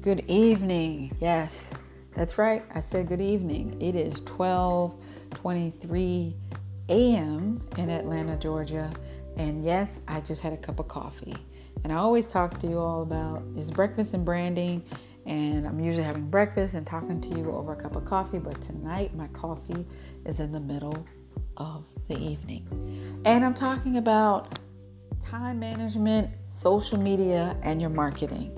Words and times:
Good 0.00 0.30
evening. 0.30 1.16
Yes, 1.20 1.52
that's 2.14 2.38
right. 2.38 2.64
I 2.72 2.80
said 2.80 3.08
good 3.08 3.20
evening. 3.20 3.82
It 3.82 3.96
is 3.96 4.20
12:23 4.20 6.34
a.m. 6.88 7.60
in 7.76 7.90
Atlanta, 7.90 8.36
Georgia. 8.36 8.92
And 9.36 9.64
yes, 9.64 9.98
I 10.06 10.20
just 10.20 10.40
had 10.40 10.52
a 10.52 10.56
cup 10.56 10.78
of 10.78 10.86
coffee. 10.86 11.34
And 11.82 11.92
I 11.92 11.96
always 11.96 12.28
talk 12.28 12.60
to 12.60 12.68
you 12.68 12.78
all 12.78 13.02
about 13.02 13.42
is 13.56 13.72
breakfast 13.72 14.14
and 14.14 14.24
branding. 14.24 14.84
And 15.26 15.66
I'm 15.66 15.80
usually 15.80 16.04
having 16.04 16.30
breakfast 16.30 16.74
and 16.74 16.86
talking 16.86 17.20
to 17.20 17.28
you 17.36 17.50
over 17.50 17.72
a 17.72 17.76
cup 17.76 17.96
of 17.96 18.04
coffee, 18.04 18.38
but 18.38 18.54
tonight 18.66 19.16
my 19.16 19.26
coffee 19.28 19.84
is 20.24 20.38
in 20.38 20.52
the 20.52 20.60
middle 20.60 21.04
of 21.56 21.84
the 22.06 22.16
evening. 22.16 23.20
And 23.24 23.44
I'm 23.44 23.54
talking 23.54 23.96
about 23.96 24.60
time 25.20 25.58
management, 25.58 26.30
social 26.52 26.98
media, 26.98 27.56
and 27.64 27.80
your 27.80 27.90
marketing. 27.90 28.52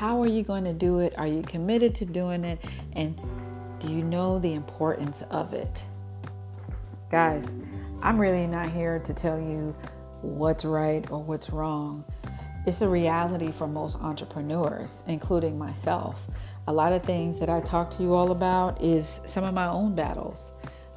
How 0.00 0.22
are 0.22 0.26
you 0.26 0.42
going 0.42 0.64
to 0.64 0.72
do 0.72 1.00
it? 1.00 1.12
Are 1.18 1.26
you 1.26 1.42
committed 1.42 1.94
to 1.96 2.06
doing 2.06 2.42
it? 2.42 2.58
And 2.94 3.20
do 3.80 3.92
you 3.92 4.02
know 4.02 4.38
the 4.38 4.54
importance 4.54 5.22
of 5.30 5.52
it? 5.52 5.84
Guys, 7.10 7.44
I'm 8.00 8.18
really 8.18 8.46
not 8.46 8.70
here 8.70 9.00
to 9.00 9.12
tell 9.12 9.38
you 9.38 9.76
what's 10.22 10.64
right 10.64 11.04
or 11.10 11.22
what's 11.22 11.50
wrong. 11.50 12.02
It's 12.66 12.80
a 12.80 12.88
reality 12.88 13.52
for 13.52 13.66
most 13.66 13.96
entrepreneurs, 13.96 14.88
including 15.06 15.58
myself. 15.58 16.16
A 16.66 16.72
lot 16.72 16.94
of 16.94 17.02
things 17.02 17.38
that 17.38 17.50
I 17.50 17.60
talk 17.60 17.90
to 17.98 18.02
you 18.02 18.14
all 18.14 18.30
about 18.30 18.82
is 18.82 19.20
some 19.26 19.44
of 19.44 19.52
my 19.52 19.66
own 19.66 19.94
battles 19.94 20.38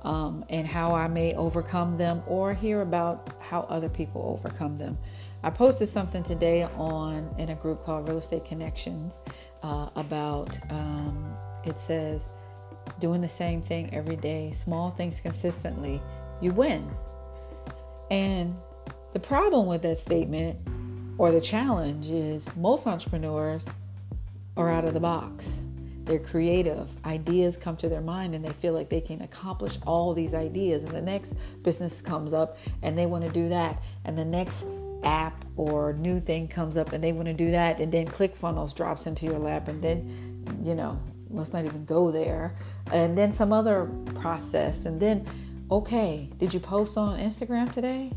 um, 0.03 0.45
and 0.47 0.65
how 0.65 0.95
I 0.95 1.09
may 1.09 1.35
overcome 1.35 1.97
them 1.97 2.23
or 2.25 2.53
hear 2.53 2.79
about 2.79 3.35
how 3.41 3.63
other 3.63 3.89
people 3.89 4.39
overcome 4.39 4.77
them. 4.77 4.97
I 5.43 5.49
posted 5.49 5.89
something 5.89 6.23
today 6.23 6.63
on 6.63 7.35
in 7.37 7.49
a 7.49 7.55
group 7.55 7.83
called 7.83 8.07
Real 8.07 8.19
Estate 8.19 8.45
Connections 8.45 9.13
uh, 9.61 9.89
about 9.95 10.57
um, 10.69 11.35
it 11.65 11.79
says 11.79 12.21
doing 12.99 13.21
the 13.21 13.29
same 13.29 13.61
thing 13.61 13.93
every 13.93 14.15
day, 14.15 14.53
small 14.63 14.91
things 14.91 15.19
consistently, 15.21 16.01
you 16.41 16.51
win. 16.51 16.89
And 18.09 18.55
the 19.11 19.19
problem 19.19 19.67
with 19.67 19.81
that 19.81 19.97
statement 19.97 20.57
or 21.17 21.31
the 21.31 21.41
challenge 21.41 22.07
is 22.07 22.45
most 22.55 22.87
entrepreneurs 22.87 23.63
are 24.55 24.69
out 24.69 24.85
of 24.85 24.93
the 24.93 24.99
box. 24.99 25.45
They're 26.05 26.19
creative. 26.19 26.89
Ideas 27.05 27.55
come 27.57 27.77
to 27.77 27.89
their 27.89 28.01
mind 28.01 28.35
and 28.35 28.43
they 28.43 28.51
feel 28.53 28.73
like 28.73 28.89
they 28.89 29.01
can 29.01 29.21
accomplish 29.21 29.77
all 29.85 30.13
these 30.13 30.33
ideas. 30.33 30.83
And 30.83 30.93
the 30.93 31.01
next 31.01 31.33
business 31.63 32.01
comes 32.01 32.33
up 32.33 32.57
and 32.81 32.97
they 32.97 33.05
want 33.05 33.23
to 33.23 33.31
do 33.31 33.49
that. 33.49 33.81
And 34.03 34.17
the 34.17 34.25
next 34.25 34.65
app 35.03 35.45
or 35.55 35.93
new 35.93 36.19
thing 36.19 36.47
comes 36.47 36.77
up 36.77 36.93
and 36.93 37.03
they 37.03 37.11
want 37.11 37.27
to 37.27 37.33
do 37.33 37.51
that. 37.51 37.79
And 37.79 37.91
then 37.91 38.07
ClickFunnels 38.07 38.75
drops 38.75 39.05
into 39.05 39.25
your 39.25 39.39
lap. 39.39 39.67
And 39.67 39.81
then, 39.81 40.61
you 40.63 40.75
know, 40.75 40.99
let's 41.29 41.53
not 41.53 41.65
even 41.65 41.85
go 41.85 42.11
there. 42.11 42.55
And 42.91 43.17
then 43.17 43.33
some 43.33 43.53
other 43.53 43.89
process. 44.15 44.85
And 44.85 44.99
then, 44.99 45.25
okay, 45.71 46.29
did 46.39 46.53
you 46.53 46.59
post 46.59 46.97
on 46.97 47.19
Instagram 47.19 47.71
today? 47.73 48.11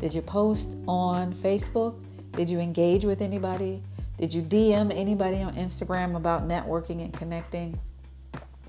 Did 0.00 0.14
you 0.14 0.22
post 0.22 0.68
on 0.86 1.34
Facebook? 1.34 2.00
Did 2.32 2.48
you 2.48 2.60
engage 2.60 3.04
with 3.04 3.20
anybody? 3.20 3.82
Did 4.18 4.32
you 4.32 4.42
DM 4.42 4.94
anybody 4.94 5.42
on 5.42 5.54
Instagram 5.54 6.16
about 6.16 6.46
networking 6.46 7.02
and 7.02 7.12
connecting? 7.12 7.78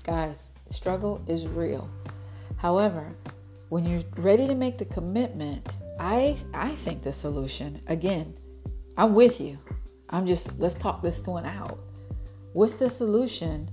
Guys, 0.04 0.34
struggle 0.70 1.22
is 1.28 1.46
real. 1.46 1.88
However, 2.56 3.12
when 3.68 3.86
you're 3.86 4.02
ready 4.16 4.46
to 4.46 4.54
make 4.54 4.78
the 4.78 4.84
commitment, 4.84 5.66
I 5.98 6.36
I 6.54 6.74
think 6.76 7.02
the 7.02 7.12
solution, 7.12 7.80
again, 7.86 8.34
I'm 8.96 9.14
with 9.14 9.40
you. 9.40 9.58
I'm 10.10 10.26
just 10.26 10.46
let's 10.58 10.74
talk 10.74 11.02
this 11.02 11.18
one 11.20 11.46
out. 11.46 11.78
What's 12.52 12.74
the 12.74 12.90
solution 12.90 13.70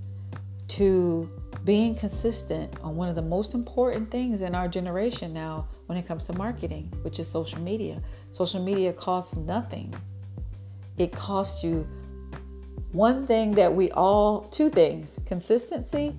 to 0.70 1.30
being 1.66 1.96
consistent 1.96 2.74
on 2.82 2.96
one 2.96 3.10
of 3.10 3.16
the 3.16 3.22
most 3.22 3.54
important 3.54 4.10
things 4.10 4.42
in 4.42 4.56
our 4.56 4.68
generation 4.68 5.34
now 5.34 5.68
when 5.88 5.98
it 5.98 6.08
comes 6.08 6.24
to 6.26 6.34
marketing, 6.34 6.92
which 7.02 7.20
is 7.20 7.28
social 7.28 7.60
media. 7.60 8.02
Social 8.34 8.64
media 8.64 8.94
costs 8.94 9.36
nothing. 9.36 9.94
It 10.98 11.12
costs 11.12 11.64
you 11.64 11.88
one 12.92 13.28
thing 13.28 13.52
that 13.52 13.74
we 13.74 13.92
all, 13.92 14.42
two 14.52 14.70
things 14.70 15.10
consistency, 15.26 16.16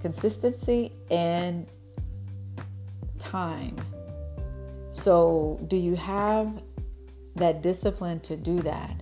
consistency, 0.00 0.92
and 1.10 1.66
time. 3.18 3.76
So, 4.94 5.58
do 5.66 5.76
you 5.76 5.96
have 5.96 6.62
that 7.34 7.62
discipline 7.62 8.20
to 8.20 8.36
do 8.36 8.60
that? 8.60 8.94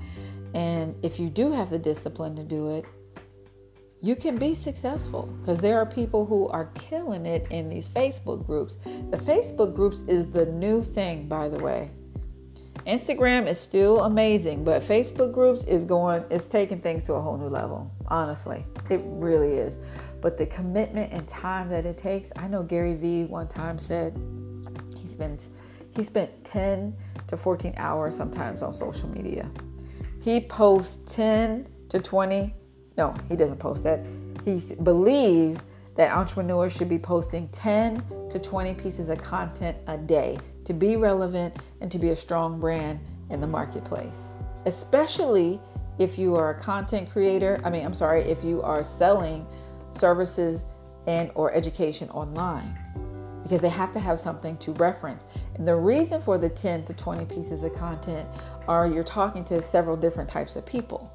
And 0.54 0.97
if 1.04 1.20
you 1.20 1.28
do 1.28 1.53
have 1.53 1.69
the 1.69 1.78
discipline 1.78 2.34
to 2.36 2.42
do 2.42 2.70
it, 2.70 2.86
you 4.00 4.16
can 4.16 4.38
be 4.38 4.54
successful 4.54 5.26
because 5.41 5.60
there 5.60 5.78
are 5.78 5.84
people 5.84 6.25
who 6.25 6.48
are 6.48 6.70
killing 6.75 7.26
it 7.26 7.47
in 7.50 7.69
these 7.69 7.88
Facebook 7.91 8.47
groups. 8.47 8.75
The 9.10 9.19
Facebook 9.19 9.76
groups 9.76 10.00
is 10.08 10.31
the 10.31 10.47
new 10.47 10.82
thing, 10.82 11.28
by 11.28 11.50
the 11.50 11.62
way. 11.62 11.91
Instagram 12.86 13.47
is 13.47 13.60
still 13.60 14.04
amazing, 14.04 14.64
but 14.64 14.82
Facebook 14.82 15.32
groups 15.32 15.62
is 15.64 15.84
going, 15.84 16.25
it's 16.31 16.47
taking 16.47 16.81
things 16.81 17.04
to 17.04 17.12
a 17.12 17.20
whole 17.20 17.36
new 17.36 17.48
level. 17.48 17.88
Honestly, 18.08 18.64
it 18.88 19.02
really 19.04 19.58
is. 19.58 19.76
But 20.22 20.38
the 20.38 20.47
commitment 20.47 21.12
and 21.12 21.28
time 21.28 21.69
that 21.69 21.84
it 21.84 21.98
takes, 21.98 22.31
I 22.36 22.48
know 22.48 22.62
Gary 22.62 22.94
Vee 22.94 23.25
one 23.25 23.47
time 23.47 23.78
said 23.78 24.19
he 24.97 25.06
spends 25.06 25.50
he 25.94 26.04
spent 26.04 26.44
10 26.44 26.94
to 27.28 27.36
14 27.36 27.75
hours 27.76 28.16
sometimes 28.16 28.62
on 28.62 28.72
social 28.72 29.08
media. 29.08 29.50
He 30.20 30.41
posts 30.41 30.98
10 31.14 31.69
to 31.91 32.00
20 32.00 32.54
no, 32.97 33.14
he 33.28 33.36
doesn't 33.36 33.58
post 33.58 33.82
that. 33.84 34.00
He 34.44 34.60
believes 34.82 35.60
that 35.97 36.12
entrepreneurs 36.12 36.72
should 36.72 36.88
be 36.88 36.98
posting 36.98 37.48
10 37.48 38.02
to 38.31 38.38
20 38.38 38.75
pieces 38.75 39.08
of 39.08 39.19
content 39.19 39.76
a 39.86 39.97
day 39.97 40.38
to 40.64 40.72
be 40.72 40.97
relevant 40.97 41.56
and 41.81 41.91
to 41.91 41.98
be 41.98 42.10
a 42.10 42.16
strong 42.16 42.58
brand 42.58 43.00
in 43.31 43.41
the 43.41 43.47
marketplace. 43.47 44.16
Especially 44.66 45.60
if 45.98 46.19
you 46.19 46.34
are 46.34 46.50
a 46.50 46.60
content 46.60 47.10
creator, 47.10 47.60
I 47.64 47.70
mean, 47.70 47.84
I'm 47.84 47.94
sorry, 47.94 48.22
if 48.22 48.42
you 48.42 48.62
are 48.62 48.84
selling 48.84 49.47
services 49.94 50.64
and 51.06 51.31
or 51.34 51.52
education 51.52 52.08
online 52.10 52.78
because 53.42 53.60
they 53.60 53.69
have 53.69 53.92
to 53.92 54.00
have 54.00 54.20
something 54.20 54.56
to 54.58 54.72
reference. 54.72 55.25
And 55.54 55.66
the 55.66 55.76
reason 55.76 56.22
for 56.22 56.38
the 56.38 56.48
10 56.48 56.84
to 56.86 56.92
20 56.92 57.25
pieces 57.26 57.62
of 57.62 57.75
content 57.75 58.28
are 58.69 58.86
you're 58.86 59.04
talking 59.04 59.44
to 59.47 59.62
several 59.62 59.97
different 59.97 60.28
types 60.28 60.56
of 60.56 60.64
people. 60.64 61.10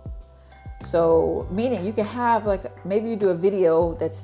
So, 0.86 1.48
meaning 1.50 1.86
you 1.86 1.94
can 1.94 2.06
have 2.06 2.46
like 2.46 2.86
maybe 2.86 3.10
you 3.10 3.16
do 3.16 3.30
a 3.30 3.36
video 3.36 3.96
that's 3.96 4.20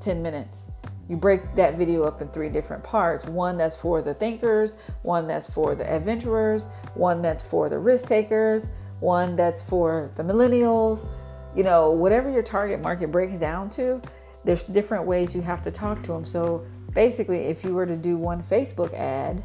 10 0.00 0.22
minutes. 0.22 0.62
You 1.08 1.16
break 1.16 1.56
that 1.56 1.76
video 1.76 2.04
up 2.04 2.22
in 2.22 2.28
three 2.28 2.48
different 2.48 2.84
parts 2.84 3.24
one 3.26 3.58
that's 3.58 3.76
for 3.76 4.00
the 4.00 4.14
thinkers, 4.14 4.74
one 5.02 5.26
that's 5.26 5.48
for 5.48 5.74
the 5.74 5.84
adventurers, 5.90 6.66
one 6.94 7.20
that's 7.20 7.42
for 7.42 7.68
the 7.68 7.78
risk 7.78 8.06
takers, 8.06 8.64
one 9.00 9.36
that's 9.36 9.60
for 9.60 10.10
the 10.16 10.22
millennials. 10.22 11.06
You 11.54 11.64
know, 11.64 11.90
whatever 11.90 12.30
your 12.30 12.44
target 12.44 12.80
market 12.80 13.10
breaks 13.10 13.36
down 13.36 13.70
to, 13.70 14.00
there's 14.44 14.64
different 14.64 15.04
ways 15.04 15.34
you 15.34 15.42
have 15.42 15.62
to 15.62 15.70
talk 15.70 16.02
to 16.04 16.12
them. 16.12 16.24
So, 16.24 16.64
basically, 16.92 17.38
if 17.38 17.64
you 17.64 17.74
were 17.74 17.86
to 17.86 17.96
do 17.96 18.16
one 18.16 18.42
Facebook 18.42 18.92
ad, 18.94 19.42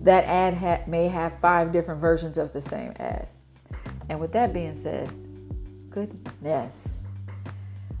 that 0.00 0.24
ad 0.24 0.54
ha- 0.54 0.82
may 0.86 1.08
have 1.08 1.32
five 1.40 1.72
different 1.72 2.00
versions 2.00 2.38
of 2.38 2.52
the 2.52 2.62
same 2.62 2.92
ad. 2.98 3.28
And 4.08 4.20
with 4.20 4.32
that 4.32 4.52
being 4.52 4.80
said, 4.82 5.10
goodness. 5.90 6.74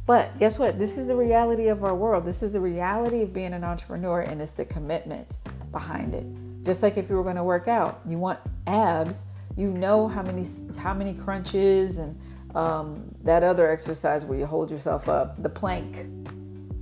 But 0.04 0.36
guess 0.38 0.58
what? 0.58 0.78
This 0.78 0.98
is 0.98 1.06
the 1.06 1.14
reality 1.14 1.68
of 1.68 1.84
our 1.84 1.94
world. 1.94 2.24
This 2.24 2.42
is 2.42 2.52
the 2.52 2.60
reality 2.60 3.22
of 3.22 3.32
being 3.32 3.52
an 3.52 3.62
entrepreneur, 3.62 4.22
and 4.22 4.42
it's 4.42 4.52
the 4.52 4.64
commitment 4.64 5.28
behind 5.70 6.14
it. 6.14 6.26
Just 6.64 6.82
like 6.82 6.96
if 6.96 7.08
you 7.08 7.16
were 7.16 7.22
going 7.22 7.36
to 7.36 7.44
work 7.44 7.68
out, 7.68 8.00
you 8.06 8.18
want 8.18 8.40
abs, 8.66 9.14
you 9.56 9.70
know 9.70 10.08
how 10.08 10.22
many 10.22 10.48
how 10.76 10.94
many 10.94 11.14
crunches 11.14 11.98
and 11.98 12.18
um, 12.54 13.04
that 13.22 13.42
other 13.42 13.70
exercise 13.70 14.24
where 14.24 14.38
you 14.38 14.46
hold 14.46 14.70
yourself 14.70 15.08
up, 15.08 15.40
the 15.42 15.48
plank, 15.48 16.06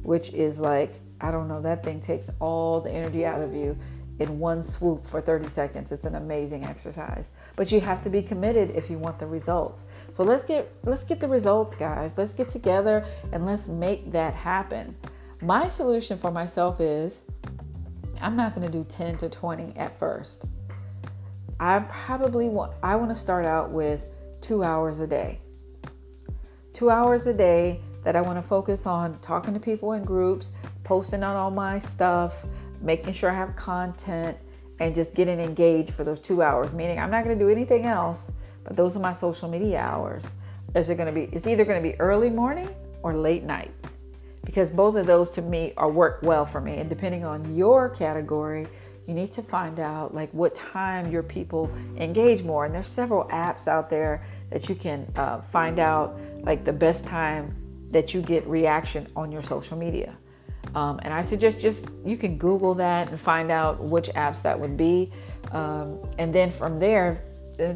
which 0.02 0.30
is 0.32 0.58
like 0.58 0.92
I 1.20 1.30
don't 1.30 1.48
know, 1.48 1.60
that 1.60 1.84
thing 1.84 2.00
takes 2.00 2.28
all 2.40 2.80
the 2.80 2.90
energy 2.90 3.26
out 3.26 3.42
of 3.42 3.54
you 3.54 3.76
in 4.20 4.38
one 4.38 4.62
swoop 4.62 5.06
for 5.06 5.20
30 5.20 5.48
seconds. 5.48 5.92
It's 5.92 6.04
an 6.04 6.14
amazing 6.14 6.64
exercise. 6.64 7.24
But 7.56 7.72
you 7.72 7.80
have 7.80 8.02
to 8.04 8.10
be 8.10 8.22
committed 8.22 8.70
if 8.70 8.90
you 8.90 8.98
want 8.98 9.18
the 9.18 9.26
results. 9.26 9.82
So 10.12 10.22
let's 10.22 10.44
get 10.44 10.72
let's 10.84 11.04
get 11.04 11.20
the 11.20 11.28
results, 11.28 11.74
guys. 11.74 12.12
Let's 12.16 12.32
get 12.32 12.50
together 12.50 13.04
and 13.32 13.46
let's 13.46 13.66
make 13.66 14.12
that 14.12 14.34
happen. 14.34 14.94
My 15.42 15.68
solution 15.68 16.18
for 16.18 16.30
myself 16.30 16.80
is 16.80 17.14
I'm 18.20 18.36
not 18.36 18.54
going 18.54 18.70
to 18.70 18.72
do 18.72 18.84
10 18.84 19.16
to 19.18 19.28
20 19.30 19.76
at 19.76 19.98
first. 19.98 20.44
I 21.58 21.78
probably 21.80 22.48
want 22.48 22.72
I 22.82 22.96
want 22.96 23.10
to 23.10 23.16
start 23.16 23.46
out 23.46 23.70
with 23.70 24.06
2 24.42 24.62
hours 24.62 25.00
a 25.00 25.06
day. 25.06 25.40
2 26.74 26.90
hours 26.90 27.26
a 27.26 27.34
day 27.34 27.80
that 28.04 28.16
I 28.16 28.20
want 28.20 28.42
to 28.42 28.42
focus 28.42 28.86
on 28.86 29.18
talking 29.20 29.54
to 29.54 29.60
people 29.60 29.92
in 29.92 30.04
groups, 30.04 30.48
posting 30.84 31.22
on 31.22 31.36
all 31.36 31.50
my 31.50 31.78
stuff, 31.78 32.34
making 32.80 33.12
sure 33.14 33.30
I 33.30 33.34
have 33.34 33.54
content, 33.56 34.36
and 34.78 34.94
just 34.94 35.14
getting 35.14 35.38
engaged 35.38 35.92
for 35.92 36.04
those 36.04 36.20
two 36.20 36.42
hours. 36.42 36.72
Meaning, 36.72 36.98
I'm 36.98 37.10
not 37.10 37.24
going 37.24 37.38
to 37.38 37.44
do 37.44 37.50
anything 37.50 37.84
else, 37.84 38.18
but 38.64 38.76
those 38.76 38.96
are 38.96 39.00
my 39.00 39.12
social 39.12 39.48
media 39.48 39.78
hours. 39.78 40.24
is 40.74 40.88
it 40.88 40.96
going 40.96 41.12
to 41.12 41.12
be? 41.12 41.34
It's 41.34 41.46
either 41.46 41.64
going 41.64 41.82
to 41.82 41.88
be 41.88 41.98
early 42.00 42.30
morning 42.30 42.68
or 43.02 43.14
late 43.14 43.44
night 43.44 43.70
because 44.44 44.70
both 44.70 44.96
of 44.96 45.06
those 45.06 45.30
to 45.30 45.42
me 45.42 45.72
are 45.76 45.90
work 45.90 46.20
well 46.22 46.46
for 46.46 46.60
me. 46.60 46.76
And 46.76 46.88
depending 46.88 47.24
on 47.24 47.54
your 47.54 47.88
category, 47.90 48.66
you 49.06 49.14
need 49.14 49.32
to 49.32 49.42
find 49.42 49.80
out 49.80 50.14
like 50.14 50.30
what 50.32 50.56
time 50.56 51.10
your 51.10 51.22
people 51.22 51.70
engage 51.96 52.42
more. 52.42 52.64
And 52.64 52.74
there's 52.74 52.88
several 52.88 53.24
apps 53.28 53.66
out 53.66 53.90
there 53.90 54.24
that 54.50 54.68
you 54.68 54.74
can 54.74 55.10
uh, 55.16 55.40
find 55.52 55.78
out 55.78 56.18
like 56.42 56.64
the 56.64 56.72
best 56.72 57.04
time 57.04 57.54
that 57.90 58.14
you 58.14 58.22
get 58.22 58.46
reaction 58.46 59.06
on 59.16 59.32
your 59.32 59.42
social 59.42 59.76
media. 59.76 60.16
Um, 60.74 61.00
and 61.02 61.12
I 61.12 61.22
suggest 61.22 61.60
just 61.60 61.84
you 62.04 62.16
can 62.16 62.38
Google 62.38 62.74
that 62.74 63.08
and 63.08 63.20
find 63.20 63.50
out 63.50 63.82
which 63.82 64.08
apps 64.10 64.42
that 64.42 64.58
would 64.58 64.76
be. 64.76 65.10
Um, 65.52 65.98
and 66.18 66.34
then 66.34 66.52
from 66.52 66.78
there, 66.78 67.22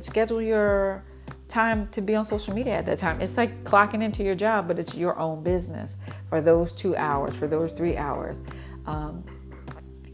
schedule 0.03 0.41
your 0.41 1.03
time 1.49 1.89
to 1.93 2.01
be 2.01 2.15
on 2.15 2.25
social 2.25 2.55
media 2.55 2.75
at 2.75 2.87
that 2.87 2.99
time. 2.99 3.21
It's 3.21 3.37
like 3.37 3.65
clocking 3.65 4.03
into 4.03 4.23
your 4.23 4.35
job, 4.35 4.69
but 4.69 4.79
it's 4.79 4.95
your 4.95 5.19
own 5.19 5.43
business 5.43 5.93
for 6.29 6.41
those 6.41 6.73
two 6.73 6.97
hours, 6.97 7.35
for 7.37 7.47
those 7.47 7.73
three 7.73 7.97
hours. 7.97 8.37
Um, 8.87 9.25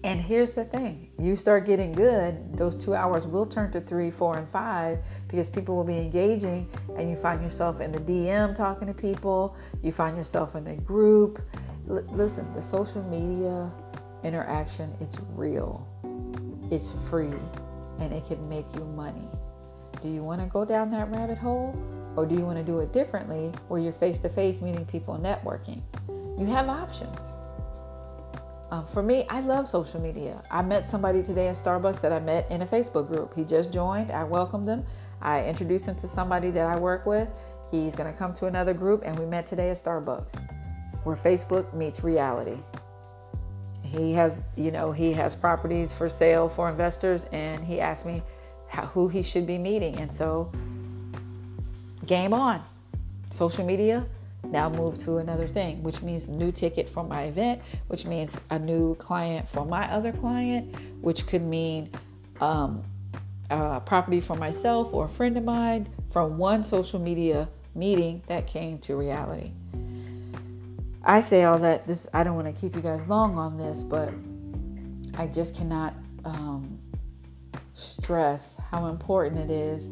and 0.02 0.20
here's 0.20 0.54
the 0.54 0.64
thing 0.64 1.10
you 1.18 1.36
start 1.36 1.66
getting 1.66 1.92
good, 1.92 2.56
those 2.56 2.74
two 2.76 2.94
hours 2.94 3.26
will 3.26 3.44
turn 3.44 3.70
to 3.72 3.80
three, 3.80 4.10
four, 4.10 4.38
and 4.38 4.48
five 4.48 4.98
because 5.28 5.50
people 5.50 5.76
will 5.76 5.84
be 5.84 5.98
engaging, 5.98 6.68
and 6.96 7.10
you 7.10 7.16
find 7.16 7.42
yourself 7.42 7.80
in 7.80 7.92
the 7.92 8.00
DM 8.00 8.56
talking 8.56 8.88
to 8.88 8.94
people, 8.94 9.56
you 9.82 9.92
find 9.92 10.16
yourself 10.16 10.54
in 10.56 10.66
a 10.68 10.76
group. 10.76 11.40
L- 11.88 12.06
listen, 12.12 12.50
the 12.54 12.62
social 12.62 13.02
media 13.02 13.70
interaction, 14.24 14.96
it's 15.00 15.18
real, 15.34 15.86
it's 16.70 16.92
free, 17.10 17.38
and 17.98 18.12
it 18.12 18.26
can 18.26 18.48
make 18.48 18.66
you 18.74 18.84
money. 18.84 19.28
Do 20.00 20.08
you 20.08 20.22
want 20.22 20.40
to 20.40 20.46
go 20.46 20.64
down 20.64 20.90
that 20.92 21.10
rabbit 21.10 21.38
hole? 21.38 21.76
Or 22.16 22.26
do 22.26 22.34
you 22.34 22.44
want 22.44 22.58
to 22.58 22.64
do 22.64 22.80
it 22.80 22.92
differently 22.92 23.52
where 23.68 23.80
you're 23.80 23.92
face 23.92 24.18
to 24.20 24.28
face 24.28 24.60
meeting 24.60 24.84
people 24.84 25.16
networking? 25.16 25.80
You 26.38 26.46
have 26.46 26.68
options. 26.68 27.16
Um, 28.70 28.86
for 28.86 29.02
me, 29.02 29.26
I 29.28 29.40
love 29.40 29.68
social 29.68 30.00
media. 30.00 30.42
I 30.48 30.62
met 30.62 30.88
somebody 30.88 31.24
today 31.24 31.48
at 31.48 31.56
Starbucks 31.56 32.00
that 32.02 32.12
I 32.12 32.20
met 32.20 32.48
in 32.50 32.62
a 32.62 32.66
Facebook 32.66 33.08
group. 33.08 33.34
He 33.34 33.42
just 33.42 33.72
joined. 33.72 34.12
I 34.12 34.22
welcomed 34.22 34.68
him. 34.68 34.84
I 35.20 35.44
introduced 35.44 35.86
him 35.86 35.96
to 35.96 36.08
somebody 36.08 36.50
that 36.52 36.66
I 36.66 36.78
work 36.78 37.04
with. 37.04 37.28
He's 37.72 37.94
going 37.96 38.10
to 38.10 38.16
come 38.16 38.32
to 38.34 38.46
another 38.46 38.72
group, 38.72 39.02
and 39.04 39.18
we 39.18 39.26
met 39.26 39.48
today 39.48 39.70
at 39.70 39.82
Starbucks, 39.82 40.30
where 41.02 41.16
Facebook 41.16 41.72
meets 41.74 42.04
reality. 42.04 42.58
He 43.82 44.12
has, 44.12 44.40
you 44.56 44.70
know, 44.70 44.92
he 44.92 45.12
has 45.14 45.34
properties 45.34 45.92
for 45.92 46.08
sale 46.08 46.48
for 46.48 46.68
investors, 46.68 47.22
and 47.32 47.64
he 47.64 47.80
asked 47.80 48.06
me 48.06 48.22
how, 48.68 48.86
who 48.86 49.08
he 49.08 49.22
should 49.22 49.48
be 49.48 49.58
meeting. 49.58 49.98
And 49.98 50.14
so, 50.14 50.50
game 52.06 52.32
on. 52.32 52.62
Social 53.32 53.64
media 53.64 54.06
now 54.48 54.68
move 54.68 55.02
to 55.04 55.18
another 55.18 55.46
thing, 55.46 55.82
which 55.82 56.02
means 56.02 56.26
new 56.28 56.50
ticket 56.50 56.88
for 56.88 57.04
my 57.04 57.24
event, 57.24 57.60
which 57.88 58.04
means 58.04 58.34
a 58.50 58.58
new 58.58 58.94
client 58.96 59.48
for 59.48 59.64
my 59.64 59.90
other 59.92 60.12
client, 60.12 60.74
which 61.00 61.26
could 61.26 61.42
mean 61.42 61.90
um, 62.40 62.82
a 63.50 63.80
property 63.80 64.20
for 64.20 64.36
myself 64.36 64.92
or 64.94 65.06
a 65.06 65.08
friend 65.08 65.36
of 65.36 65.44
mine 65.44 65.88
from 66.12 66.38
one 66.38 66.64
social 66.64 66.98
media 66.98 67.48
meeting 67.74 68.22
that 68.26 68.46
came 68.46 68.78
to 68.78 68.96
reality. 68.96 69.52
I 71.02 71.20
say 71.20 71.44
all 71.44 71.58
that 71.58 71.86
this 71.86 72.06
I 72.12 72.24
don't 72.24 72.34
want 72.34 72.54
to 72.54 72.60
keep 72.60 72.74
you 72.74 72.82
guys 72.82 73.00
long 73.08 73.38
on 73.38 73.56
this, 73.56 73.82
but 73.82 74.12
I 75.18 75.26
just 75.26 75.54
cannot 75.54 75.94
um, 76.24 76.78
stress 77.74 78.54
how 78.70 78.86
important 78.86 79.38
it 79.38 79.50
is 79.50 79.84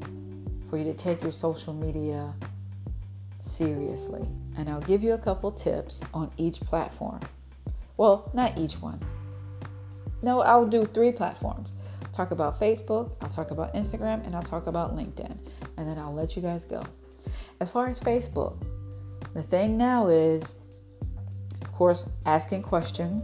for 0.69 0.77
you 0.77 0.85
to 0.85 0.95
take 0.95 1.23
your 1.23 1.33
social 1.33 1.73
media 1.73 2.35
seriously. 3.59 4.27
And 4.57 4.71
I'll 4.71 4.81
give 4.81 5.03
you 5.03 5.13
a 5.15 5.19
couple 5.19 5.51
tips 5.53 6.01
on 6.15 6.31
each 6.37 6.61
platform. 6.61 7.21
Well, 7.97 8.31
not 8.33 8.57
each 8.57 8.81
one. 8.81 9.01
No, 10.23 10.41
I'll 10.41 10.67
do 10.67 10.85
three 10.87 11.13
platforms. 11.13 11.71
Talk 12.13 12.31
about 12.31 12.59
Facebook, 12.61 13.11
I'll 13.21 13.29
talk 13.29 13.51
about 13.51 13.75
Instagram, 13.75 14.25
and 14.25 14.35
I'll 14.35 14.43
talk 14.43 14.67
about 14.67 14.97
LinkedIn. 14.97 15.37
And 15.77 15.89
then 15.89 15.99
I'll 15.99 16.15
let 16.15 16.37
you 16.37 16.43
guys 16.43 16.65
go. 16.65 16.83
As 17.61 17.71
far 17.71 17.89
as 17.89 17.99
Facebook, 18.01 18.57
the 19.35 19.43
thing 19.43 19.77
now 19.77 20.07
is, 20.07 20.43
of 21.63 21.73
course, 21.73 22.07
asking 22.25 22.63
questions 22.63 23.23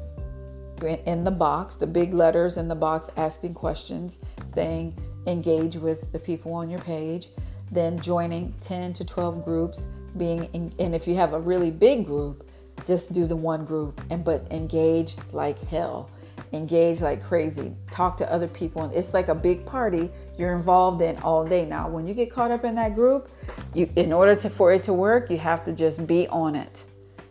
in 1.07 1.25
the 1.25 1.31
box, 1.31 1.77
the 1.77 1.87
big 1.87 2.13
letters 2.13 2.57
in 2.57 2.69
the 2.69 2.75
box, 2.75 3.07
asking 3.17 3.55
questions, 3.55 4.13
staying 4.51 4.97
engaged 5.27 5.77
with 5.77 6.13
the 6.13 6.19
people 6.19 6.53
on 6.53 6.69
your 6.69 6.81
page, 6.81 7.31
then 7.71 7.99
joining 8.01 8.53
10 8.63 8.93
to 8.95 9.05
12 9.05 9.45
groups, 9.45 9.83
being 10.16 10.49
in, 10.52 10.72
and 10.78 10.94
if 10.94 11.06
you 11.06 11.14
have 11.16 11.32
a 11.32 11.40
really 11.40 11.70
big 11.70 12.06
group, 12.06 12.49
just 12.87 13.12
do 13.12 13.26
the 13.26 13.37
one 13.37 13.64
group 13.64 14.00
and 14.11 14.25
but 14.25 14.46
engage 14.50 15.16
like 15.32 15.58
hell. 15.69 16.11
Engage 16.52 17.00
like 17.00 17.22
crazy. 17.22 17.75
Talk 17.90 18.16
to 18.19 18.32
other 18.32 18.46
people 18.46 18.82
and 18.82 18.93
it's 18.93 19.12
like 19.12 19.28
a 19.28 19.34
big 19.34 19.64
party 19.64 20.11
you're 20.37 20.56
involved 20.56 21.00
in 21.02 21.16
all 21.19 21.44
day. 21.44 21.64
Now, 21.64 21.88
when 21.88 22.06
you 22.06 22.14
get 22.14 22.31
caught 22.31 22.50
up 22.50 22.64
in 22.64 22.75
that 22.75 22.94
group, 22.94 23.31
you 23.72 23.88
in 23.96 24.12
order 24.12 24.34
to 24.37 24.50
for 24.50 24.72
it 24.72 24.84
to 24.84 24.93
work, 24.93 25.31
you 25.31 25.38
have 25.38 25.64
to 25.64 25.72
just 25.72 26.06
be 26.06 26.28
on 26.28 26.55
it. 26.55 26.84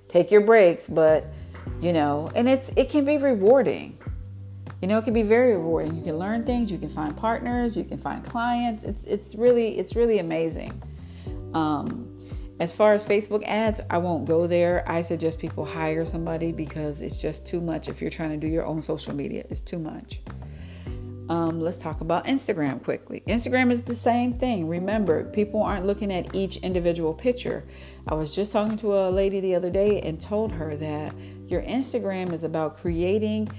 Take 0.07 0.31
your 0.31 0.41
breaks, 0.41 0.85
but 0.87 1.25
you 1.81 1.93
know, 1.93 2.31
and 2.35 2.47
it's 2.47 2.69
it 2.75 2.89
can 2.89 3.05
be 3.05 3.17
rewarding. 3.17 3.97
You 4.81 4.87
know, 4.87 4.97
it 4.97 5.05
can 5.05 5.13
be 5.13 5.23
very 5.23 5.53
rewarding. 5.53 5.95
You 5.95 6.03
can 6.03 6.17
learn 6.17 6.45
things, 6.45 6.69
you 6.69 6.77
can 6.77 6.89
find 6.89 7.15
partners, 7.15 7.75
you 7.77 7.85
can 7.85 7.97
find 7.97 8.23
clients. 8.25 8.83
It's 8.83 9.03
it's 9.05 9.35
really 9.35 9.79
it's 9.79 9.95
really 9.95 10.19
amazing. 10.19 10.81
Um, 11.53 12.12
as 12.59 12.71
far 12.71 12.93
as 12.93 13.03
Facebook 13.03 13.43
ads, 13.45 13.79
I 13.89 13.97
won't 13.97 14.25
go 14.25 14.45
there. 14.47 14.89
I 14.89 15.01
suggest 15.01 15.39
people 15.39 15.65
hire 15.65 16.05
somebody 16.05 16.51
because 16.51 17.01
it's 17.01 17.19
just 17.19 17.45
too 17.45 17.59
much 17.59 17.87
if 17.87 17.99
you're 17.99 18.11
trying 18.11 18.29
to 18.29 18.37
do 18.37 18.47
your 18.47 18.65
own 18.65 18.83
social 18.83 19.15
media. 19.15 19.43
It's 19.49 19.59
too 19.59 19.79
much. 19.79 20.19
Um, 21.29 21.61
let's 21.61 21.77
talk 21.77 22.01
about 22.01 22.25
Instagram 22.25 22.83
quickly. 22.83 23.23
Instagram 23.27 23.71
is 23.71 23.81
the 23.81 23.95
same 23.95 24.33
thing. 24.33 24.67
Remember, 24.67 25.23
people 25.23 25.63
aren't 25.63 25.85
looking 25.85 26.11
at 26.11 26.35
each 26.35 26.57
individual 26.57 27.13
picture. 27.13 27.63
I 28.07 28.13
was 28.13 28.35
just 28.35 28.51
talking 28.51 28.77
to 28.77 28.93
a 28.93 29.09
lady 29.09 29.39
the 29.39 29.55
other 29.55 29.69
day 29.69 30.01
and 30.01 30.19
told 30.19 30.51
her 30.51 30.75
that 30.75 31.13
your 31.47 31.61
Instagram 31.61 32.33
is 32.33 32.43
about 32.43 32.77
creating 32.77 33.49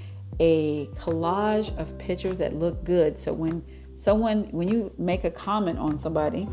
a 0.40 0.86
collage 0.96 1.76
of 1.78 1.96
pictures 1.98 2.38
that 2.38 2.54
look 2.54 2.84
good. 2.84 3.18
So 3.18 3.32
when 3.32 3.64
someone, 3.98 4.44
when 4.50 4.68
you 4.68 4.92
make 4.98 5.24
a 5.24 5.30
comment 5.30 5.78
on 5.78 5.98
somebody, 5.98 6.46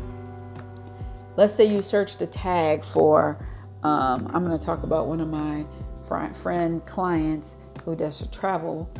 let's 1.36 1.54
say 1.54 1.64
you 1.64 1.82
search 1.82 2.18
the 2.18 2.26
tag 2.26 2.84
for, 2.84 3.44
um, 3.82 4.30
I'm 4.32 4.44
going 4.44 4.58
to 4.58 4.64
talk 4.64 4.82
about 4.82 5.06
one 5.06 5.20
of 5.20 5.28
my 5.28 5.64
friend 6.42 6.84
clients 6.84 7.50
who 7.84 7.96
does 7.96 8.20
a 8.20 8.26
travel 8.26 8.90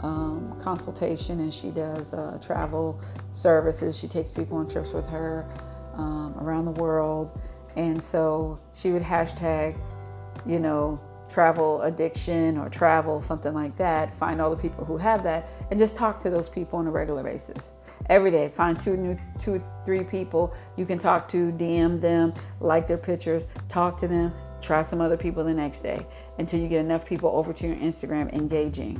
um, 0.00 0.58
consultation 0.62 1.40
and 1.40 1.52
she 1.52 1.70
does 1.70 2.12
uh, 2.14 2.38
travel 2.40 2.98
services. 3.30 3.96
She 3.96 4.08
takes 4.08 4.32
people 4.32 4.56
on 4.56 4.68
trips 4.68 4.90
with 4.92 5.06
her 5.08 5.46
um, 5.94 6.34
around 6.40 6.64
the 6.64 6.72
world. 6.72 7.38
And 7.76 8.02
so 8.02 8.58
she 8.74 8.90
would 8.90 9.02
hashtag, 9.02 9.76
you 10.46 10.58
know, 10.58 10.98
travel 11.30 11.82
addiction 11.82 12.56
or 12.56 12.68
travel, 12.68 13.22
something 13.22 13.52
like 13.52 13.76
that. 13.76 14.14
Find 14.18 14.40
all 14.40 14.50
the 14.50 14.56
people 14.56 14.84
who 14.84 14.96
have 14.96 15.22
that 15.24 15.48
and 15.70 15.78
just 15.78 15.94
talk 15.94 16.22
to 16.22 16.30
those 16.30 16.48
people 16.48 16.78
on 16.78 16.86
a 16.86 16.90
regular 16.90 17.22
basis 17.22 17.58
every 18.12 18.30
day. 18.30 18.50
Find 18.50 18.78
two 18.78 18.96
new, 18.96 19.18
two, 19.42 19.62
three 19.86 20.04
people 20.04 20.54
you 20.76 20.84
can 20.84 20.98
talk 20.98 21.28
to, 21.30 21.50
DM 21.52 21.98
them, 21.98 22.34
like 22.60 22.86
their 22.86 22.98
pictures, 22.98 23.44
talk 23.70 23.98
to 24.00 24.06
them, 24.06 24.34
try 24.60 24.82
some 24.82 25.00
other 25.00 25.16
people 25.16 25.42
the 25.42 25.54
next 25.54 25.82
day 25.82 26.06
until 26.38 26.60
you 26.60 26.68
get 26.68 26.80
enough 26.80 27.06
people 27.06 27.30
over 27.30 27.54
to 27.54 27.66
your 27.66 27.76
Instagram 27.76 28.30
engaging. 28.34 28.96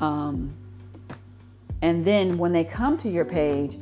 Um, 0.00 0.54
and 1.82 2.04
then 2.04 2.38
when 2.38 2.52
they 2.52 2.64
come 2.64 2.96
to 2.98 3.10
your 3.10 3.24
page, 3.24 3.78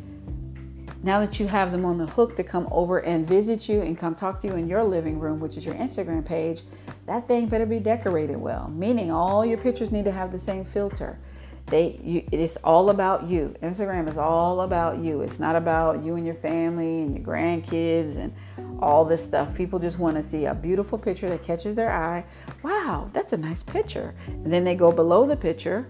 now 1.02 1.20
that 1.20 1.38
you 1.38 1.46
have 1.46 1.70
them 1.70 1.84
on 1.84 1.98
the 1.98 2.06
hook 2.06 2.34
to 2.36 2.42
come 2.42 2.66
over 2.70 3.00
and 3.00 3.28
visit 3.28 3.68
you 3.68 3.82
and 3.82 3.98
come 3.98 4.14
talk 4.14 4.40
to 4.40 4.46
you 4.48 4.54
in 4.54 4.66
your 4.66 4.82
living 4.82 5.20
room, 5.20 5.38
which 5.38 5.58
is 5.58 5.66
your 5.66 5.74
Instagram 5.74 6.24
page, 6.24 6.62
that 7.06 7.28
thing 7.28 7.46
better 7.46 7.66
be 7.66 7.78
decorated 7.78 8.36
well. 8.36 8.68
Meaning 8.70 9.10
all 9.10 9.44
your 9.44 9.58
pictures 9.58 9.90
need 9.90 10.06
to 10.06 10.12
have 10.12 10.32
the 10.32 10.38
same 10.38 10.64
filter. 10.64 11.18
They, 11.66 11.98
you, 12.02 12.22
it's 12.30 12.56
all 12.62 12.90
about 12.90 13.26
you. 13.26 13.54
Instagram 13.62 14.08
is 14.08 14.18
all 14.18 14.60
about 14.60 14.98
you. 14.98 15.22
It's 15.22 15.38
not 15.38 15.56
about 15.56 16.04
you 16.04 16.16
and 16.16 16.26
your 16.26 16.34
family 16.34 17.02
and 17.02 17.16
your 17.16 17.24
grandkids 17.24 18.16
and 18.16 18.34
all 18.80 19.04
this 19.04 19.24
stuff. 19.24 19.54
People 19.54 19.78
just 19.78 19.98
want 19.98 20.16
to 20.16 20.22
see 20.22 20.44
a 20.44 20.54
beautiful 20.54 20.98
picture 20.98 21.28
that 21.28 21.42
catches 21.42 21.74
their 21.74 21.90
eye. 21.90 22.24
Wow, 22.62 23.10
that's 23.14 23.32
a 23.32 23.36
nice 23.36 23.62
picture. 23.62 24.14
And 24.26 24.52
then 24.52 24.64
they 24.64 24.74
go 24.74 24.92
below 24.92 25.26
the 25.26 25.36
picture 25.36 25.86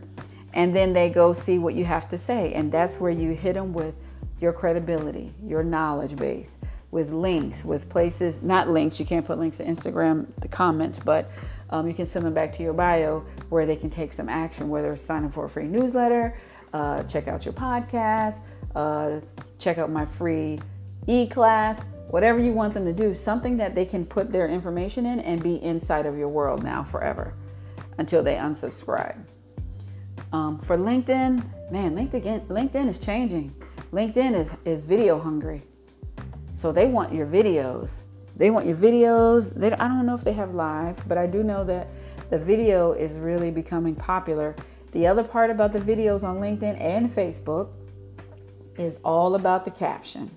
and 0.52 0.74
then 0.74 0.92
they 0.92 1.08
go 1.08 1.34
see 1.34 1.58
what 1.58 1.74
you 1.74 1.84
have 1.84 2.08
to 2.10 2.18
say. 2.18 2.52
And 2.54 2.70
that's 2.70 2.94
where 2.96 3.10
you 3.10 3.32
hit 3.32 3.54
them 3.54 3.72
with 3.72 3.94
your 4.40 4.52
credibility, 4.52 5.34
your 5.44 5.64
knowledge 5.64 6.14
base, 6.14 6.50
with 6.92 7.10
links, 7.10 7.64
with 7.64 7.88
places, 7.88 8.40
not 8.42 8.70
links, 8.70 9.00
you 9.00 9.06
can't 9.06 9.26
put 9.26 9.38
links 9.38 9.56
to 9.56 9.64
Instagram, 9.64 10.26
the 10.40 10.46
comments, 10.46 11.00
but 11.04 11.30
um, 11.70 11.88
you 11.88 11.94
can 11.94 12.06
send 12.06 12.24
them 12.24 12.34
back 12.34 12.52
to 12.54 12.62
your 12.62 12.72
bio 12.72 13.24
where 13.48 13.66
they 13.66 13.76
can 13.76 13.90
take 13.90 14.12
some 14.12 14.28
action, 14.28 14.68
whether 14.68 14.92
it's 14.92 15.04
signing 15.04 15.30
for 15.30 15.46
a 15.46 15.48
free 15.48 15.66
newsletter, 15.66 16.36
uh, 16.72 17.02
check 17.04 17.28
out 17.28 17.44
your 17.44 17.54
podcast, 17.54 18.38
uh, 18.74 19.20
check 19.58 19.78
out 19.78 19.90
my 19.90 20.04
free 20.04 20.58
e 21.06 21.26
class, 21.26 21.82
whatever 22.08 22.38
you 22.38 22.52
want 22.52 22.74
them 22.74 22.84
to 22.84 22.92
do, 22.92 23.14
something 23.14 23.56
that 23.56 23.74
they 23.74 23.84
can 23.84 24.04
put 24.04 24.30
their 24.32 24.48
information 24.48 25.06
in 25.06 25.20
and 25.20 25.42
be 25.42 25.62
inside 25.62 26.06
of 26.06 26.16
your 26.16 26.28
world 26.28 26.62
now 26.62 26.84
forever 26.84 27.34
until 27.98 28.22
they 28.22 28.34
unsubscribe. 28.34 29.16
Um, 30.32 30.58
for 30.60 30.76
LinkedIn, 30.76 31.44
man, 31.70 31.94
LinkedIn 31.94 32.46
LinkedIn 32.48 32.88
is 32.88 32.98
changing. 32.98 33.54
LinkedIn 33.92 34.34
is 34.34 34.48
is 34.64 34.82
video 34.82 35.18
hungry, 35.20 35.62
so 36.56 36.72
they 36.72 36.86
want 36.86 37.12
your 37.12 37.26
videos. 37.26 37.90
They 38.36 38.50
want 38.50 38.66
your 38.66 38.76
videos. 38.76 39.52
They 39.54 39.72
I 39.72 39.88
don't 39.88 40.06
know 40.06 40.14
if 40.14 40.24
they 40.24 40.32
have 40.32 40.54
live, 40.54 40.96
but 41.08 41.18
I 41.18 41.26
do 41.26 41.42
know 41.42 41.64
that 41.64 41.88
the 42.30 42.38
video 42.38 42.92
is 42.92 43.12
really 43.12 43.50
becoming 43.50 43.94
popular. 43.94 44.54
The 44.92 45.06
other 45.06 45.24
part 45.24 45.50
about 45.50 45.72
the 45.72 45.80
videos 45.80 46.22
on 46.22 46.38
LinkedIn 46.38 46.80
and 46.80 47.12
Facebook 47.12 47.68
is 48.76 48.98
all 49.04 49.34
about 49.34 49.64
the 49.64 49.70
caption. 49.70 50.30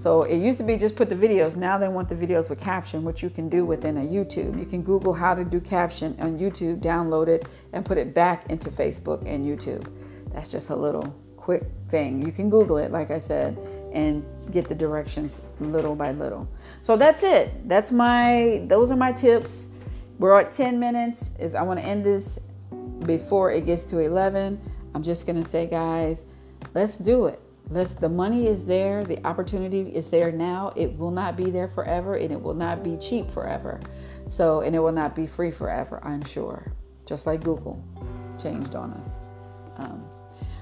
So 0.00 0.22
it 0.22 0.36
used 0.36 0.58
to 0.58 0.64
be 0.64 0.76
just 0.76 0.94
put 0.94 1.08
the 1.08 1.16
videos. 1.16 1.56
Now 1.56 1.76
they 1.76 1.88
want 1.88 2.08
the 2.08 2.14
videos 2.14 2.48
with 2.48 2.60
caption, 2.60 3.02
which 3.02 3.22
you 3.22 3.30
can 3.30 3.48
do 3.48 3.64
within 3.64 3.96
a 3.96 4.00
YouTube. 4.00 4.58
You 4.58 4.64
can 4.64 4.82
Google 4.82 5.12
how 5.12 5.34
to 5.34 5.44
do 5.44 5.60
caption 5.60 6.16
on 6.20 6.38
YouTube, 6.38 6.80
download 6.80 7.26
it, 7.26 7.48
and 7.72 7.84
put 7.84 7.98
it 7.98 8.14
back 8.14 8.48
into 8.48 8.70
Facebook 8.70 9.26
and 9.26 9.44
YouTube. 9.44 9.90
That's 10.32 10.50
just 10.50 10.70
a 10.70 10.76
little 10.76 11.12
quick 11.36 11.64
thing. 11.88 12.24
You 12.24 12.30
can 12.30 12.48
Google 12.48 12.76
it, 12.76 12.92
like 12.92 13.10
I 13.10 13.18
said, 13.18 13.58
and 13.92 14.24
get 14.50 14.68
the 14.68 14.74
directions 14.74 15.40
little 15.60 15.94
by 15.94 16.12
little. 16.12 16.48
So 16.82 16.96
that's 16.96 17.22
it. 17.22 17.68
That's 17.68 17.90
my 17.90 18.62
those 18.66 18.90
are 18.90 18.96
my 18.96 19.12
tips. 19.12 19.66
We're 20.18 20.38
at 20.38 20.52
10 20.52 20.78
minutes. 20.78 21.30
Is 21.38 21.54
I 21.54 21.62
want 21.62 21.80
to 21.80 21.86
end 21.86 22.04
this 22.04 22.38
before 23.06 23.52
it 23.52 23.66
gets 23.66 23.84
to 23.84 23.98
11. 23.98 24.60
I'm 24.94 25.02
just 25.02 25.26
gonna 25.26 25.46
say, 25.46 25.66
guys, 25.66 26.22
let's 26.74 26.96
do 26.96 27.26
it 27.26 27.40
Let's, 27.70 27.92
the 27.92 28.08
money 28.08 28.46
is 28.46 28.64
there, 28.64 29.04
the 29.04 29.24
opportunity 29.26 29.82
is 29.94 30.08
there 30.08 30.32
now. 30.32 30.72
It 30.74 30.96
will 30.96 31.10
not 31.10 31.36
be 31.36 31.50
there 31.50 31.68
forever 31.68 32.14
and 32.14 32.32
it 32.32 32.40
will 32.40 32.54
not 32.54 32.82
be 32.82 32.96
cheap 32.96 33.30
forever. 33.30 33.78
So, 34.28 34.62
and 34.62 34.74
it 34.74 34.78
will 34.78 34.92
not 34.92 35.14
be 35.14 35.26
free 35.26 35.50
forever, 35.50 36.00
I'm 36.02 36.24
sure. 36.24 36.72
Just 37.04 37.26
like 37.26 37.44
Google 37.44 37.82
changed 38.42 38.74
on 38.74 38.92
us. 38.92 39.10
Um, 39.76 40.07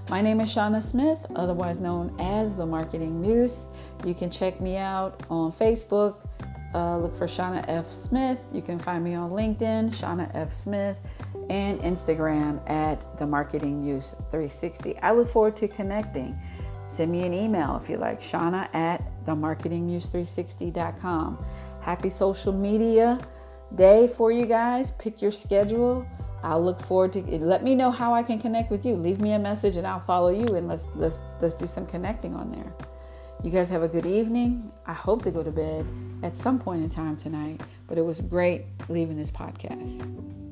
my 0.08 0.20
name 0.20 0.40
is 0.40 0.54
Shauna 0.54 0.80
Smith, 0.82 1.18
otherwise 1.34 1.80
known 1.80 2.14
as 2.20 2.54
the 2.54 2.64
Marketing 2.64 3.20
Muse. 3.20 3.66
You 4.04 4.14
can 4.14 4.30
check 4.30 4.60
me 4.60 4.76
out 4.76 5.20
on 5.30 5.50
Facebook. 5.52 6.18
Uh, 6.74 6.98
look 6.98 7.16
for 7.16 7.26
Shauna 7.26 7.64
F. 7.66 7.90
Smith. 7.90 8.38
You 8.52 8.62
can 8.62 8.78
find 8.78 9.02
me 9.02 9.14
on 9.14 9.30
LinkedIn, 9.30 9.92
Shauna 9.92 10.30
F. 10.34 10.54
Smith, 10.54 10.96
and 11.50 11.80
Instagram 11.80 12.60
at 12.70 13.18
the 13.18 13.26
Marketing 13.26 13.82
Muse 13.82 14.14
360. 14.30 14.96
I 14.98 15.10
look 15.12 15.28
forward 15.28 15.56
to 15.56 15.66
connecting. 15.66 16.38
Send 16.90 17.10
me 17.10 17.24
an 17.24 17.34
email 17.34 17.80
if 17.82 17.90
you 17.90 17.96
like, 17.96 18.22
Shauna 18.22 18.72
at 18.74 19.02
themarketingmuse360.com. 19.26 21.44
Happy 21.80 22.10
social 22.10 22.52
media 22.52 23.18
day 23.74 24.06
for 24.06 24.30
you 24.30 24.46
guys. 24.46 24.92
Pick 24.98 25.20
your 25.20 25.32
schedule. 25.32 26.06
I'll 26.46 26.64
look 26.64 26.80
forward 26.86 27.12
to. 27.14 27.22
Let 27.38 27.64
me 27.64 27.74
know 27.74 27.90
how 27.90 28.14
I 28.14 28.22
can 28.22 28.40
connect 28.40 28.70
with 28.70 28.86
you. 28.86 28.94
Leave 28.94 29.20
me 29.20 29.32
a 29.32 29.38
message 29.38 29.74
and 29.74 29.84
I'll 29.84 30.04
follow 30.06 30.28
you 30.28 30.54
and 30.54 30.68
let's 30.68 30.84
let's 30.94 31.18
let's 31.40 31.54
do 31.54 31.66
some 31.66 31.86
connecting 31.86 32.36
on 32.36 32.52
there. 32.52 32.72
You 33.42 33.50
guys 33.50 33.68
have 33.70 33.82
a 33.82 33.88
good 33.88 34.06
evening. 34.06 34.70
I 34.86 34.92
hope 34.92 35.24
to 35.24 35.32
go 35.32 35.42
to 35.42 35.50
bed 35.50 35.84
at 36.22 36.36
some 36.38 36.60
point 36.60 36.84
in 36.84 36.90
time 36.90 37.16
tonight, 37.16 37.62
but 37.88 37.98
it 37.98 38.02
was 38.02 38.20
great 38.20 38.64
leaving 38.88 39.16
this 39.16 39.30
podcast. 39.30 40.45